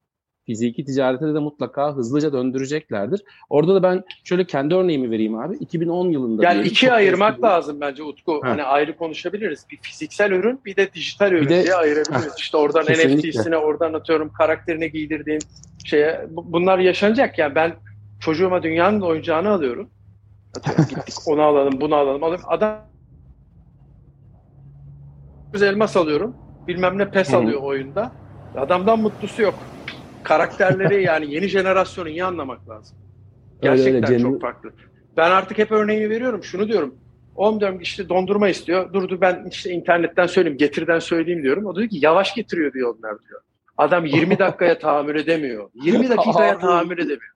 fiziki 0.46 0.84
ticarete 0.84 1.34
de 1.34 1.38
mutlaka 1.38 1.96
hızlıca 1.96 2.32
döndüreceklerdir. 2.32 3.24
Orada 3.50 3.74
da 3.74 3.82
ben 3.82 4.04
şöyle 4.24 4.46
kendi 4.46 4.74
örneğimi 4.74 5.10
vereyim 5.10 5.34
abi. 5.34 5.56
2010 5.56 6.10
yılında. 6.10 6.44
Yani 6.44 6.66
ikiye 6.66 6.92
ayırmak 6.92 7.32
eski 7.32 7.42
lazım 7.42 7.80
bence 7.80 8.02
Utku. 8.02 8.40
Ha. 8.42 8.50
Hani 8.50 8.62
ayrı 8.62 8.96
konuşabiliriz. 8.96 9.66
Bir 9.70 9.76
fiziksel 9.76 10.30
ürün 10.30 10.60
bir 10.64 10.76
de 10.76 10.92
dijital 10.92 11.32
ürün 11.32 11.44
bir 11.44 11.50
de, 11.50 11.64
diye 11.64 11.74
ayırabiliriz. 11.74 12.26
Ha. 12.26 12.34
İşte 12.38 12.56
oradan 12.56 12.84
NFT'sine 12.84 13.56
oradan 13.56 13.94
atıyorum 13.94 14.32
karakterine 14.32 14.88
giydirdiğim 14.88 15.40
şeye 15.84 16.26
bunlar 16.30 16.78
yaşanacak. 16.78 17.38
Yani 17.38 17.54
ben 17.54 17.74
çocuğuma 18.20 18.62
dünyanın 18.62 19.00
oyuncağını 19.00 19.48
alıyorum. 19.48 19.90
Atıyorum 20.56 20.84
gittik 20.88 21.14
onu 21.26 21.42
alalım 21.42 21.80
bunu 21.80 21.94
alalım. 21.94 22.22
alalım. 22.22 22.40
Adam 22.46 22.78
elmas 25.62 25.96
alıyorum. 25.96 26.36
Bilmem 26.68 26.98
ne 26.98 27.10
pes 27.10 27.34
alıyor 27.34 27.62
oyunda. 27.62 28.12
Adamdan 28.56 28.98
mutlusu 28.98 29.42
yok 29.42 29.54
karakterleri 30.32 31.02
yani 31.02 31.34
yeni 31.34 31.48
jenerasyonu 31.48 32.08
iyi 32.08 32.24
anlamak 32.24 32.68
lazım. 32.68 32.96
Gerçekten 33.62 33.94
öyle, 33.94 34.06
öyle, 34.06 34.22
çok 34.22 34.40
farklı. 34.40 34.70
Ben 35.16 35.30
artık 35.30 35.58
hep 35.58 35.72
örneğini 35.72 36.10
veriyorum. 36.10 36.44
Şunu 36.44 36.68
diyorum. 36.68 36.94
Oğlum 37.36 37.60
diyorum 37.60 37.80
işte 37.80 38.08
dondurma 38.08 38.48
istiyor. 38.48 38.92
Durdu 38.92 39.20
ben 39.20 39.46
işte 39.50 39.70
internetten 39.70 40.26
söyleyeyim, 40.26 40.58
getirden 40.58 40.98
söyleyeyim 40.98 41.42
diyorum. 41.42 41.66
O 41.66 41.76
diyor 41.76 41.88
ki 41.88 41.98
yavaş 42.00 42.34
getiriyor 42.34 42.72
diyor 42.72 42.94
onlar 42.98 43.18
diyor. 43.28 43.40
Adam 43.78 44.04
20 44.04 44.38
dakikaya 44.38 44.78
tahammül 44.78 45.16
edemiyor. 45.16 45.70
20 45.84 46.08
dakikaya 46.08 46.58
tahammül 46.58 46.98
edemiyor. 46.98 47.32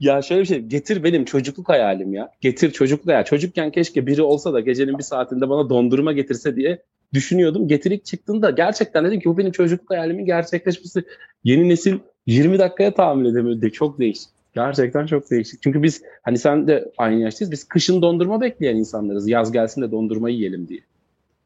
Ya 0.00 0.22
şöyle 0.22 0.40
bir 0.40 0.46
şey, 0.46 0.58
getir 0.58 1.04
benim 1.04 1.24
çocukluk 1.24 1.68
hayalim 1.68 2.14
ya. 2.14 2.30
Getir 2.40 2.70
çocukluk 2.70 3.08
hayal. 3.08 3.24
Çocukken 3.24 3.70
keşke 3.70 4.06
biri 4.06 4.22
olsa 4.22 4.52
da 4.52 4.60
gecenin 4.60 4.98
bir 4.98 5.02
saatinde 5.02 5.48
bana 5.48 5.70
dondurma 5.70 6.12
getirse 6.12 6.56
diye 6.56 6.82
düşünüyordum. 7.14 7.68
Getirik 7.68 8.04
çıktığında 8.04 8.50
gerçekten 8.50 9.04
dedim 9.04 9.20
ki 9.20 9.24
bu 9.28 9.38
benim 9.38 9.52
çocukluk 9.52 9.90
hayalimin 9.90 10.24
gerçekleşmesi. 10.26 11.04
Yeni 11.44 11.68
nesil 11.68 11.98
20 12.26 12.58
dakikaya 12.58 12.94
tahammül 12.94 13.26
edemiyor. 13.26 13.60
De 13.60 13.70
çok 13.70 13.98
değişik. 13.98 14.28
Gerçekten 14.54 15.06
çok 15.06 15.30
değişik. 15.30 15.62
Çünkü 15.62 15.82
biz 15.82 16.02
hani 16.22 16.38
sen 16.38 16.66
de 16.66 16.92
aynı 16.98 17.20
yaştayız. 17.20 17.52
Biz 17.52 17.64
kışın 17.64 18.02
dondurma 18.02 18.40
bekleyen 18.40 18.76
insanlarız. 18.76 19.28
Yaz 19.28 19.52
gelsin 19.52 19.82
de 19.82 19.90
dondurma 19.90 20.30
yiyelim 20.30 20.68
diye. 20.68 20.80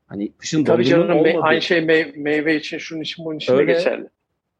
Hani 0.06 0.32
kışın 0.32 0.64
Tabii 0.64 0.84
canım 0.84 1.10
olmadı. 1.10 1.38
aynı 1.40 1.62
şey 1.62 1.78
mey- 1.78 2.18
meyve 2.18 2.56
için 2.56 2.78
şunun 2.78 3.00
için 3.00 3.24
bunun 3.24 3.36
için 3.36 3.52
Öyle. 3.52 3.68
de 3.68 3.72
geçerli. 3.72 4.08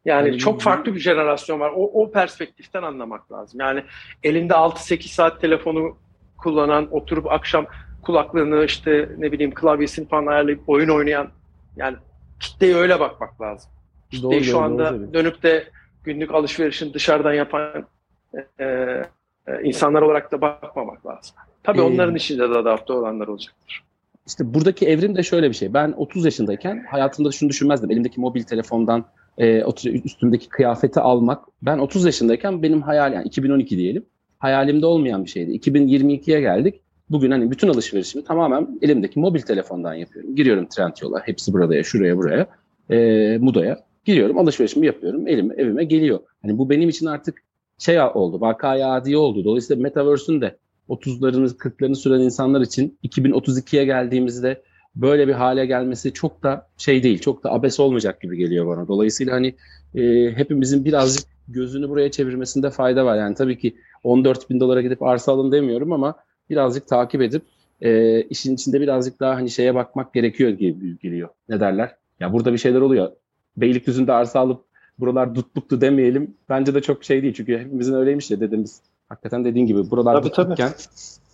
Yani 0.05 0.29
yani 0.29 0.39
çok 0.39 0.61
farklı 0.61 0.95
bir 0.95 1.01
jenerasyon 1.01 1.61
var. 1.61 1.73
O, 1.77 2.03
o 2.03 2.11
perspektiften 2.11 2.83
anlamak 2.83 3.33
lazım. 3.33 3.61
Yani 3.61 3.83
elinde 4.23 4.53
6-8 4.53 5.09
saat 5.09 5.41
telefonu 5.41 5.97
kullanan, 6.39 6.89
oturup 6.95 7.27
akşam 7.27 7.67
kulaklığını 8.07 8.65
işte 8.65 9.09
ne 9.19 9.33
bileyim 9.33 9.55
klavyesini 9.55 10.09
falan 10.09 10.27
ayarlayıp 10.27 10.61
oyun 10.67 10.89
oynayan 10.89 11.29
yani 11.77 11.97
kitleye 12.41 12.75
öyle 12.75 13.01
bakmak 13.01 13.41
lazım. 13.41 13.71
Kitleyi 14.11 14.45
şu 14.45 14.61
anda 14.61 14.93
doğru, 14.93 15.15
dönüp 15.15 15.43
de 15.43 15.65
günlük 16.05 16.35
alışverişini 16.35 16.95
dışarıdan 16.95 17.33
yapan 17.33 17.87
e, 18.35 18.65
e, 18.65 19.63
insanlar 19.63 20.03
olarak 20.03 20.33
da 20.33 20.41
bakmamak 20.41 21.07
lazım. 21.07 21.37
Tabii 21.63 21.79
ee, 21.79 21.83
onların 21.83 22.15
içinde 22.15 22.51
de 22.51 22.55
adapte 22.55 22.93
olanlar 22.93 23.29
olacaktır. 23.29 23.83
İşte 24.27 24.55
buradaki 24.55 24.87
evrim 24.87 25.17
de 25.17 25.23
şöyle 25.23 25.49
bir 25.49 25.55
şey. 25.55 25.75
Ben 25.75 25.95
30 25.97 26.25
yaşındayken 26.25 26.87
hayatımda 26.91 27.33
şunu 27.33 27.49
düşünmezdim. 27.49 27.91
Elimdeki 27.91 28.21
mobil 28.21 28.43
telefondan 28.43 29.05
e, 29.39 29.63
üstümdeki 29.85 30.49
kıyafeti 30.49 31.01
almak. 31.01 31.45
Ben 31.63 31.79
30 31.79 32.05
yaşındayken 32.05 32.63
benim 32.63 32.83
hayal 32.83 33.13
yani 33.13 33.27
2012 33.27 33.77
diyelim. 33.77 34.07
Hayalimde 34.39 34.87
olmayan 34.87 35.25
bir 35.25 35.31
şeydi. 35.31 35.51
2022'ye 35.51 36.41
geldik. 36.41 36.81
Bugün 37.11 37.31
hani 37.31 37.51
bütün 37.51 37.69
alışverişimi 37.69 38.25
tamamen 38.25 38.79
elimdeki 38.83 39.21
mobil 39.21 39.41
telefondan 39.41 39.95
yapıyorum. 39.95 40.37
Giriyorum 40.37 40.67
Trendyol'a, 40.67 41.21
hepsi 41.21 41.53
burada 41.53 41.77
ya, 41.77 41.85
şuraya 41.85 42.17
buraya, 42.17 42.47
e, 42.91 43.39
Muda'ya. 43.39 43.87
Giriyorum, 44.05 44.39
alışverişimi 44.39 44.87
yapıyorum, 44.87 45.29
elime, 45.29 45.55
evime 45.55 45.85
geliyor. 45.85 46.21
Hani 46.43 46.59
bu 46.59 46.71
benim 46.71 46.89
için 46.89 47.07
artık 47.07 47.43
şey 47.79 48.01
oldu, 48.01 48.41
vakaya 48.41 48.93
adi 48.93 49.17
oldu. 49.17 49.45
Dolayısıyla 49.45 49.83
Metaverse'ün 49.83 50.41
de 50.41 50.57
30'larını, 50.89 51.57
40'larını 51.57 51.95
süren 51.95 52.21
insanlar 52.21 52.61
için 52.61 52.99
2032'ye 53.05 53.85
geldiğimizde 53.85 54.63
böyle 54.97 55.29
bir 55.29 55.33
hale 55.33 55.67
gelmesi 55.67 56.13
çok 56.13 56.43
da 56.43 56.69
şey 56.77 57.03
değil, 57.03 57.19
çok 57.19 57.45
da 57.45 57.53
abes 57.53 57.81
olmayacak 57.81 58.21
gibi 58.21 58.37
geliyor 58.37 58.67
bana. 58.67 58.89
Dolayısıyla 58.89 59.35
hani 59.35 59.55
e, 59.95 60.33
hepimizin 60.37 60.85
birazcık 60.85 61.25
gözünü 61.49 61.89
buraya 61.89 62.11
çevirmesinde 62.11 62.71
fayda 62.71 63.05
var. 63.05 63.19
Yani 63.19 63.35
tabii 63.35 63.59
ki 63.59 63.77
14 64.05 64.51
bin 64.51 64.61
dolara 64.61 64.83
gidip 64.83 65.03
arsa 65.03 65.33
alın 65.33 65.53
demiyorum 65.53 65.93
ama 65.93 66.15
birazcık 66.50 66.88
takip 66.88 67.23
edip 67.23 67.43
e, 67.81 68.21
işin 68.23 68.55
içinde 68.55 68.81
birazcık 68.81 69.21
daha 69.21 69.35
hani 69.35 69.50
şeye 69.50 69.75
bakmak 69.75 70.15
gerekiyor 70.15 70.50
gibi 70.50 70.99
geliyor. 70.99 71.29
Ne 71.49 71.61
derler? 71.61 71.97
Ya 72.21 72.33
burada 72.33 72.53
bir 72.53 72.59
şeyler 72.59 72.81
oluyor. 72.81 73.12
Beylikdüzü'nde 73.57 74.12
arsa 74.12 74.41
alıp 74.41 74.65
buralar 74.99 75.35
dutluktu 75.35 75.81
demeyelim. 75.81 76.35
Bence 76.49 76.75
de 76.75 76.83
çok 76.83 77.05
şey 77.05 77.23
değil. 77.23 77.35
Çünkü 77.35 77.59
hepimizin 77.59 77.95
öyleymiş 77.95 78.31
ya 78.31 78.41
dediğimiz. 78.41 78.81
Hakikaten 79.09 79.45
dediğin 79.45 79.67
gibi 79.67 79.91
buralar 79.91 80.15
tabii, 80.15 80.29
dutlukken 80.29 80.71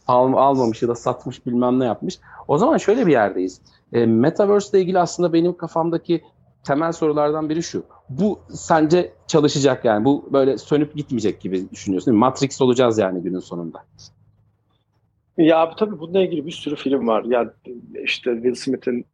al, 0.06 0.32
almamış 0.32 0.82
ya 0.82 0.88
da 0.88 0.94
satmış 0.94 1.46
bilmem 1.46 1.80
ne 1.80 1.84
yapmış. 1.84 2.18
O 2.48 2.58
zaman 2.58 2.76
şöyle 2.76 3.06
bir 3.06 3.12
yerdeyiz. 3.12 3.60
E, 3.92 4.06
Metaverse 4.06 4.70
ile 4.70 4.82
ilgili 4.82 4.98
aslında 4.98 5.32
benim 5.32 5.56
kafamdaki 5.56 6.22
temel 6.64 6.92
sorulardan 6.92 7.48
biri 7.48 7.62
şu. 7.62 7.84
Bu 8.08 8.38
sence 8.50 9.12
çalışacak 9.26 9.84
yani. 9.84 10.04
Bu 10.04 10.28
böyle 10.32 10.58
sönüp 10.58 10.96
gitmeyecek 10.96 11.40
gibi 11.40 11.70
düşünüyorsun. 11.70 12.14
Matrix 12.14 12.60
olacağız 12.62 12.98
yani 12.98 13.22
günün 13.22 13.40
sonunda. 13.40 13.84
Ya 15.38 15.70
tabii 15.78 15.98
bununla 15.98 16.20
ilgili 16.22 16.46
bir 16.46 16.50
sürü 16.50 16.76
film 16.76 17.06
var. 17.06 17.24
Yani 17.26 17.48
işte 18.04 18.34
Will 18.34 18.54
Smith'in 18.54 19.06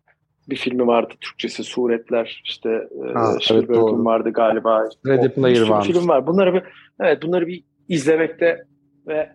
bir 0.48 0.56
filmi 0.56 0.86
vardı 0.86 1.14
Türkçesi 1.20 1.64
Suretler 1.64 2.42
işte 2.44 2.70
e, 2.70 3.12
ha, 3.12 3.32
Spielberg'in 3.40 3.94
evet, 3.94 4.06
vardı 4.06 4.30
galiba. 4.30 4.88
Ready 5.06 5.28
Player 5.28 5.68
One. 5.68 5.82
film 5.82 6.08
var. 6.08 6.26
Bunları 6.26 6.54
bir 6.54 6.62
evet 7.00 7.22
bunları 7.22 7.46
bir 7.46 7.64
izlemekte 7.88 8.64
ve 9.06 9.32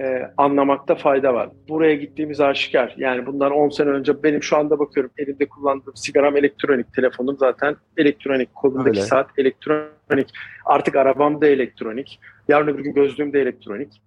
e, 0.00 0.30
anlamakta 0.36 0.94
fayda 0.94 1.34
var. 1.34 1.50
Buraya 1.68 1.94
gittiğimiz 1.94 2.40
aşikar. 2.40 2.94
Yani 2.98 3.26
bundan 3.26 3.52
10 3.52 3.68
sene 3.68 3.90
önce 3.90 4.22
benim 4.22 4.42
şu 4.42 4.56
anda 4.56 4.78
bakıyorum 4.78 5.12
elimde 5.18 5.48
kullandığım 5.48 5.96
sigaram 5.96 6.36
elektronik, 6.36 6.94
telefonum 6.94 7.36
zaten 7.38 7.76
elektronik, 7.96 8.54
kolumdaki 8.54 8.90
Öyle. 8.90 9.00
saat 9.00 9.30
elektronik, 9.38 10.28
artık 10.64 10.96
arabam 10.96 11.40
da 11.40 11.46
elektronik, 11.46 12.20
yarın 12.48 12.68
öbür 12.68 12.84
gün 12.84 12.94
gözlüğüm 12.94 13.32
de 13.32 13.40
elektronik 13.40 14.02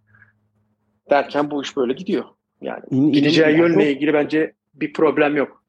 derken 1.10 1.52
bu 1.52 1.64
iş 1.64 1.78
böyle 1.78 1.94
gidiyor. 1.94 2.26
Yani 2.62 2.84
İn, 2.92 3.12
gideceği 3.12 3.58
yönle 3.58 3.74
çok, 3.74 3.84
ilgili 3.84 4.14
bence 4.14 4.54
bir 4.74 4.94
problem 4.94 5.36
yok. 5.36 5.64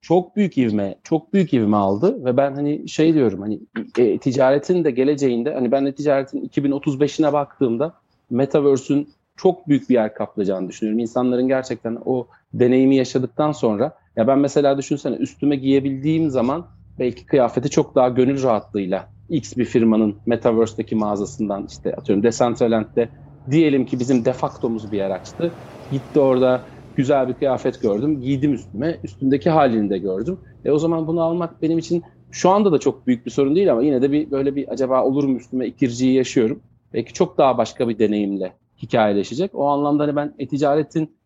Çok 0.00 0.36
büyük 0.36 0.58
ivme, 0.58 0.94
çok 1.04 1.32
büyük 1.32 1.54
ivme 1.54 1.76
aldı 1.76 2.24
ve 2.24 2.36
ben 2.36 2.54
hani 2.54 2.88
şey 2.88 3.14
diyorum 3.14 3.40
hani 3.40 3.60
e, 3.98 4.18
ticaretin 4.18 4.84
de 4.84 4.90
geleceğinde 4.90 5.54
hani 5.54 5.72
ben 5.72 5.86
de 5.86 5.94
ticaretin 5.94 6.48
2035'ine 6.48 7.32
baktığımda 7.32 7.94
Metaverse'ün 8.30 9.08
çok 9.36 9.68
büyük 9.68 9.90
bir 9.90 9.94
yer 9.94 10.14
kaplayacağını 10.14 10.68
düşünüyorum. 10.68 10.98
İnsanların 10.98 11.48
gerçekten 11.48 11.98
o 12.04 12.26
deneyimi 12.54 12.96
yaşadıktan 12.96 13.52
sonra 13.52 13.96
ya 14.16 14.26
ben 14.26 14.38
mesela 14.38 14.78
düşünsene 14.78 15.16
üstüme 15.16 15.56
giyebildiğim 15.56 16.30
zaman 16.30 16.66
belki 16.98 17.26
kıyafeti 17.26 17.70
çok 17.70 17.94
daha 17.94 18.08
gönül 18.08 18.42
rahatlığıyla 18.42 19.08
X 19.28 19.56
bir 19.56 19.64
firmanın 19.64 20.16
Metaverse'deki 20.26 20.96
mağazasından 20.96 21.66
işte 21.70 21.94
atıyorum 21.94 22.22
Decentraland'de 22.22 23.08
Diyelim 23.50 23.86
ki 23.86 24.00
bizim 24.00 24.24
defaktomuz 24.24 24.92
bir 24.92 24.96
yer 24.96 25.10
açtı. 25.10 25.52
Gitti 25.92 26.20
orada 26.20 26.62
güzel 26.96 27.28
bir 27.28 27.34
kıyafet 27.34 27.82
gördüm. 27.82 28.20
Giydim 28.20 28.52
üstüme. 28.52 28.98
Üstündeki 29.04 29.50
halini 29.50 29.90
de 29.90 29.98
gördüm. 29.98 30.38
E 30.64 30.70
o 30.70 30.78
zaman 30.78 31.06
bunu 31.06 31.22
almak 31.22 31.62
benim 31.62 31.78
için 31.78 32.02
şu 32.30 32.50
anda 32.50 32.72
da 32.72 32.78
çok 32.78 33.06
büyük 33.06 33.26
bir 33.26 33.30
sorun 33.30 33.56
değil 33.56 33.72
ama 33.72 33.82
yine 33.82 34.02
de 34.02 34.12
bir 34.12 34.30
böyle 34.30 34.56
bir 34.56 34.72
acaba 34.72 35.04
olur 35.04 35.24
mu 35.24 35.36
üstüme 35.36 35.66
ikirciyi 35.66 36.14
yaşıyorum. 36.14 36.60
Belki 36.94 37.12
çok 37.12 37.38
daha 37.38 37.58
başka 37.58 37.88
bir 37.88 37.98
deneyimle 37.98 38.52
hikayeleşecek. 38.82 39.50
O 39.54 39.66
anlamda 39.66 40.02
hani 40.02 40.16
ben 40.16 40.34
e-ticaretin 40.38 41.16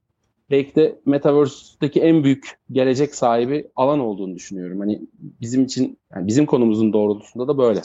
belki 0.51 0.75
de 0.75 0.99
Metaverse'deki 1.07 2.01
en 2.01 2.25
büyük 2.25 2.59
gelecek 2.73 3.15
sahibi 3.15 3.69
alan 3.77 4.01
olduğunu 4.01 4.35
düşünüyorum. 4.35 4.81
Hani 4.81 5.01
bizim 5.41 5.65
için, 5.65 5.99
yani 6.15 6.27
bizim 6.27 6.47
konumuzun 6.47 6.93
doğrultusunda 6.93 7.49
da 7.49 7.59
böyle. 7.59 7.81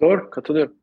Doğru, 0.00 0.30
katılıyorum. 0.30 0.74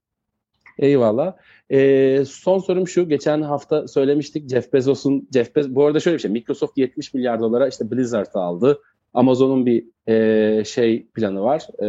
Eyvallah. 0.79 1.33
Ee, 1.71 2.23
son 2.27 2.59
sorum 2.59 2.87
şu. 2.87 3.09
Geçen 3.09 3.41
hafta 3.41 3.87
söylemiştik 3.87 4.49
Jeff 4.49 4.73
Bezos'un 4.73 5.27
Jeff 5.33 5.55
Bezos 5.55 5.71
bu 5.71 5.85
arada 5.85 5.99
şöyle 5.99 6.15
bir 6.15 6.21
şey. 6.21 6.31
Microsoft 6.31 6.77
70 6.77 7.13
milyar 7.13 7.39
dolara 7.39 7.67
işte 7.67 7.91
Blizzard 7.91 8.33
aldı. 8.33 8.81
Amazon'un 9.13 9.65
bir 9.65 9.85
e, 10.07 10.63
şey 10.65 11.05
planı 11.05 11.41
var. 11.41 11.67
E, 11.79 11.85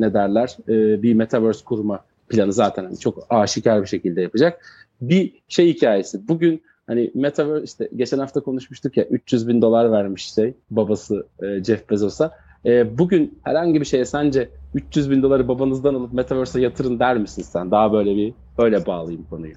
ne 0.00 0.14
derler? 0.14 0.56
E, 0.68 1.02
bir 1.02 1.14
metaverse 1.14 1.64
kurma 1.64 2.04
planı 2.28 2.52
zaten 2.52 2.84
hani 2.84 2.98
çok 2.98 3.26
aşikar 3.30 3.82
bir 3.82 3.86
şekilde 3.86 4.22
yapacak. 4.22 4.64
Bir 5.00 5.32
şey 5.48 5.68
hikayesi. 5.68 6.28
Bugün 6.28 6.62
hani 6.86 7.10
metaverse 7.14 7.64
işte 7.64 7.88
geçen 7.96 8.18
hafta 8.18 8.40
konuşmuştuk 8.40 8.96
ya 8.96 9.04
300 9.04 9.48
bin 9.48 9.62
dolar 9.62 9.92
vermiş 9.92 10.34
şey 10.34 10.54
babası 10.70 11.26
e, 11.42 11.64
Jeff 11.64 11.90
Bezos'a. 11.90 12.32
E, 12.64 12.98
bugün 12.98 13.38
herhangi 13.44 13.80
bir 13.80 13.86
şeye 13.86 14.04
sence 14.04 14.48
300 14.74 15.10
bin 15.10 15.22
doları 15.22 15.48
babanızdan 15.48 15.94
alıp 15.94 16.12
metaverse'e 16.12 16.62
yatırın 16.62 16.98
der 16.98 17.18
misin 17.18 17.42
sen? 17.42 17.70
Daha 17.70 17.92
böyle 17.92 18.16
bir 18.16 18.34
böyle 18.58 18.86
bağlayayım 18.86 19.26
konuyu. 19.30 19.54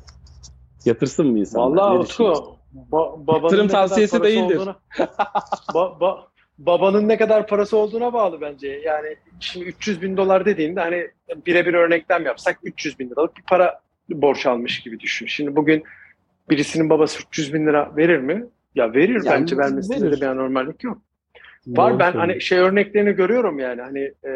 Yatırsın 0.86 1.28
mı 1.28 1.40
insanlar? 1.40 1.78
Vallahi 1.78 1.98
Utku, 2.00 2.24
ba- 2.92 3.44
Yatırım 3.44 3.68
tavsiyesi 3.68 4.24
değildir. 4.24 4.56
Olduğuna, 4.56 4.76
ba- 5.68 6.00
ba- 6.00 6.20
babanın 6.58 7.08
ne 7.08 7.18
kadar 7.18 7.48
parası 7.48 7.78
olduğuna 7.78 8.14
bağlı 8.14 8.42
bence. 8.42 8.68
Yani 8.68 9.16
şimdi 9.40 9.66
300 9.66 10.02
bin 10.02 10.18
dolar 10.18 10.46
dediğinde 10.46 10.80
hani 10.80 11.08
birebir 11.46 11.74
örneklem 11.74 12.26
yapsak 12.26 12.60
300 12.64 13.00
bin 13.00 13.10
liralık 13.10 13.38
bir 13.38 13.44
para 13.44 13.82
borç 14.10 14.46
almış 14.46 14.80
gibi 14.80 15.00
düşün. 15.00 15.26
Şimdi 15.26 15.56
bugün 15.56 15.84
birisinin 16.50 16.90
babası 16.90 17.24
300 17.28 17.54
bin 17.54 17.66
lira 17.68 17.96
verir 17.98 18.20
mi? 18.20 18.46
Ya 18.76 18.94
verir 18.94 19.26
yani 19.26 19.42
bence 19.42 19.58
vermesinde 19.58 20.02
verir. 20.06 20.18
de 20.18 20.22
bir 20.22 20.26
anormallik 20.28 20.84
yok. 20.84 20.98
Var 21.78 21.92
Doğru 21.92 22.00
ben 22.00 22.12
hani 22.12 22.42
şey 22.42 22.58
örneklerini 22.58 23.12
görüyorum 23.12 23.60
yani 23.60 23.82
hani 23.82 24.14
e, 24.24 24.30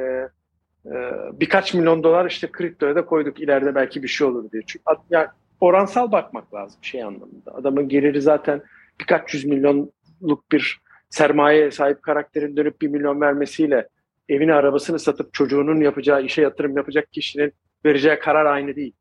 e, 0.86 0.92
birkaç 1.34 1.74
milyon 1.74 2.04
dolar 2.04 2.25
işte 2.25 2.52
kriptoya 2.52 2.96
da 2.96 3.06
koyduk 3.06 3.40
ileride 3.40 3.75
belki 3.75 4.04
bir 4.04 4.08
şey 4.08 4.28
olur 4.28 4.52
diye. 4.52 4.63
Çünkü 4.68 4.84
yani 5.10 5.28
oransal 5.60 6.12
bakmak 6.12 6.54
lazım 6.54 6.80
şey 6.84 7.04
anlamında. 7.04 7.56
Adamın 7.56 7.90
geliri 7.90 8.22
zaten 8.22 8.62
birkaç 9.00 9.34
yüz 9.34 9.46
milyonluk 9.46 10.52
bir 10.52 10.82
sermaye 11.10 11.72
sahip 11.72 12.04
karakterin 12.04 12.58
dönüp 12.58 12.82
bir 12.82 12.88
milyon 12.88 13.22
vermesiyle 13.22 13.88
evini 14.30 14.54
arabasını 14.54 15.00
satıp 15.00 15.34
çocuğunun 15.34 15.82
yapacağı 15.82 16.24
işe 16.24 16.42
yatırım 16.42 16.78
yapacak 16.78 17.13
kişinin 17.13 17.54
vereceği 17.86 18.20
karar 18.20 18.46
aynı 18.46 18.75
değil. 18.75 18.94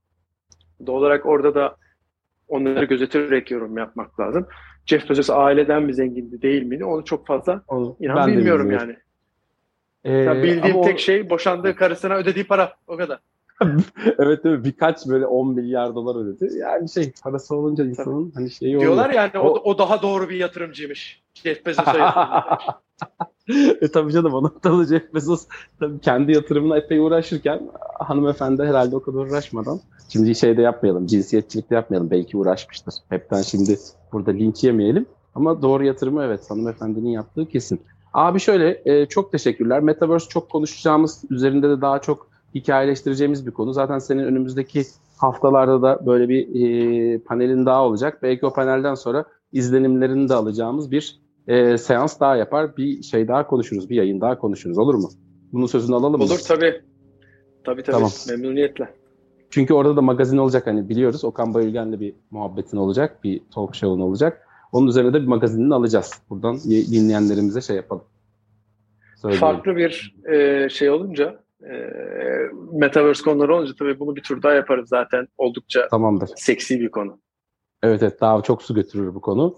Doğal 0.86 0.96
olarak 0.96 1.26
orada 1.26 1.54
da 1.54 1.76
onları 2.52 2.84
gözeterek 2.84 3.50
yorum 3.50 3.78
yapmak 3.78 4.20
lazım. 4.20 4.46
Jeff 4.86 5.10
Bezos 5.10 5.30
aileden 5.30 5.82
mi 5.82 5.94
zengindi 5.94 6.42
değil 6.42 6.62
miydi 6.62 6.84
onu 6.84 7.04
çok 7.04 7.26
fazla 7.26 7.62
onu, 7.68 7.96
inan 8.00 8.16
ben 8.16 8.26
bilmiyorum 8.26 8.70
yani. 8.70 8.96
Ee, 10.06 10.42
bildiğim 10.42 10.82
tek 10.82 10.94
o... 10.94 10.98
şey 10.98 11.30
boşandığı 11.30 11.76
karısına 11.76 12.14
ödediği 12.14 12.46
para 12.46 12.72
o 12.86 12.96
kadar. 12.96 13.18
evet 14.18 14.44
değil 14.44 14.56
mi? 14.56 14.64
Birkaç 14.64 15.06
böyle 15.06 15.26
10 15.26 15.54
milyar 15.54 15.94
dolar 15.94 16.24
ödedi. 16.24 16.58
Yani 16.58 16.90
şey 16.90 17.12
parası 17.22 17.56
olunca 17.56 17.84
insanın 17.84 18.30
Tabii. 18.30 18.34
hani 18.34 18.50
şeyi 18.50 18.80
Diyorlar 18.80 19.08
oluyor. 19.08 19.22
yani 19.22 19.38
o, 19.38 19.48
o 19.48 19.78
daha 19.78 20.02
doğru 20.02 20.28
bir 20.28 20.36
yatırımcıymış. 20.36 21.22
Jeff 21.34 21.66
Bezos'a 21.66 22.58
e 23.80 23.88
tabii 23.88 24.12
canım 24.12 24.34
o 24.34 24.42
noktalı 24.42 24.86
Jeff 24.86 25.14
Bezos 25.14 25.46
tabii 25.80 26.00
kendi 26.00 26.32
yatırımına 26.32 26.78
epey 26.78 26.98
uğraşırken 26.98 27.70
hanımefendi 27.98 28.62
herhalde 28.62 28.96
o 28.96 29.02
kadar 29.02 29.18
uğraşmadan 29.18 29.80
şimdi 30.08 30.34
şey 30.34 30.56
de 30.56 30.62
yapmayalım 30.62 31.06
cinsiyetçilik 31.06 31.70
de 31.70 31.74
yapmayalım 31.74 32.10
belki 32.10 32.36
uğraşmıştır. 32.36 32.94
Hepten 33.08 33.42
şimdi 33.42 33.78
burada 34.12 34.30
linç 34.30 34.64
yemeyelim 34.64 35.06
ama 35.34 35.62
doğru 35.62 35.84
yatırımı 35.84 36.24
evet 36.24 36.50
hanımefendinin 36.50 37.10
yaptığı 37.10 37.48
kesin. 37.48 37.80
Abi 38.14 38.40
şöyle 38.40 38.82
e, 38.84 39.06
çok 39.06 39.32
teşekkürler. 39.32 39.80
Metaverse 39.80 40.28
çok 40.28 40.50
konuşacağımız 40.50 41.24
üzerinde 41.30 41.68
de 41.68 41.80
daha 41.80 41.98
çok 41.98 42.26
hikayeleştireceğimiz 42.54 43.46
bir 43.46 43.50
konu. 43.50 43.72
Zaten 43.72 43.98
senin 43.98 44.24
önümüzdeki 44.24 44.84
haftalarda 45.16 45.82
da 45.82 46.06
böyle 46.06 46.28
bir 46.28 46.48
e, 46.54 47.18
panelin 47.18 47.66
daha 47.66 47.84
olacak. 47.84 48.18
Belki 48.22 48.46
o 48.46 48.52
panelden 48.52 48.94
sonra 48.94 49.24
izlenimlerini 49.52 50.28
de 50.28 50.34
alacağımız 50.34 50.90
bir 50.90 51.21
e, 51.48 51.78
seans 51.78 52.20
daha 52.20 52.36
yapar. 52.36 52.76
Bir 52.76 53.02
şey 53.02 53.28
daha 53.28 53.46
konuşuruz, 53.46 53.90
bir 53.90 53.96
yayın 53.96 54.20
daha 54.20 54.38
konuşuruz. 54.38 54.78
Olur 54.78 54.94
mu? 54.94 55.10
Bunun 55.52 55.66
sözünü 55.66 55.96
alalım 55.96 56.20
mı? 56.20 56.24
Olur 56.24 56.40
tabii. 56.48 56.82
Tabii 57.64 57.82
tabii. 57.82 57.96
Tamam. 57.96 58.10
Memnuniyetle. 58.28 58.94
Çünkü 59.50 59.74
orada 59.74 59.96
da 59.96 60.02
magazin 60.02 60.38
olacak 60.38 60.66
hani 60.66 60.88
biliyoruz. 60.88 61.24
Okan 61.24 61.54
Bayülgen'le 61.54 62.00
bir 62.00 62.14
muhabbetin 62.30 62.76
olacak, 62.76 63.24
bir 63.24 63.40
talk 63.54 63.74
show'un 63.74 64.00
olacak. 64.00 64.48
Onun 64.72 64.88
üzerine 64.88 65.14
de 65.14 65.22
bir 65.22 65.26
magazinini 65.26 65.74
alacağız. 65.74 66.12
Buradan 66.30 66.58
dinleyenlerimize 66.64 67.60
şey 67.60 67.76
yapalım. 67.76 68.04
Söyleyelim. 69.16 69.40
Farklı 69.40 69.76
bir 69.76 70.14
e, 70.32 70.68
şey 70.68 70.90
olunca 70.90 71.42
e, 71.62 71.72
Metaverse 72.72 73.24
konuları 73.24 73.54
olunca 73.56 73.72
tabii 73.78 74.00
bunu 74.00 74.16
bir 74.16 74.22
tur 74.22 74.42
daha 74.42 74.52
yaparız 74.52 74.88
zaten. 74.88 75.28
Oldukça 75.38 75.88
Tamamdır. 75.88 76.30
seksi 76.36 76.80
bir 76.80 76.90
konu. 76.90 77.20
Evet 77.82 78.02
evet 78.02 78.20
daha 78.20 78.42
çok 78.42 78.62
su 78.62 78.74
götürür 78.74 79.14
bu 79.14 79.20
konu. 79.20 79.54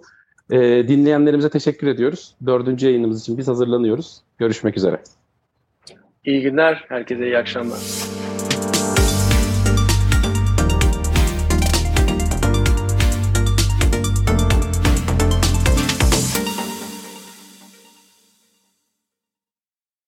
E, 0.51 0.59
dinleyenlerimize 0.89 1.51
teşekkür 1.51 1.87
ediyoruz. 1.87 2.35
Dördüncü 2.47 2.87
yayınımız 2.87 3.21
için 3.21 3.39
biz 3.39 3.49
hazırlanıyoruz. 3.49 4.21
Görüşmek 4.39 4.77
üzere. 4.77 5.03
İyi 6.25 6.43
günler. 6.43 6.85
Herkese 6.89 7.27
iyi 7.27 7.39
akşamlar. 7.39 7.79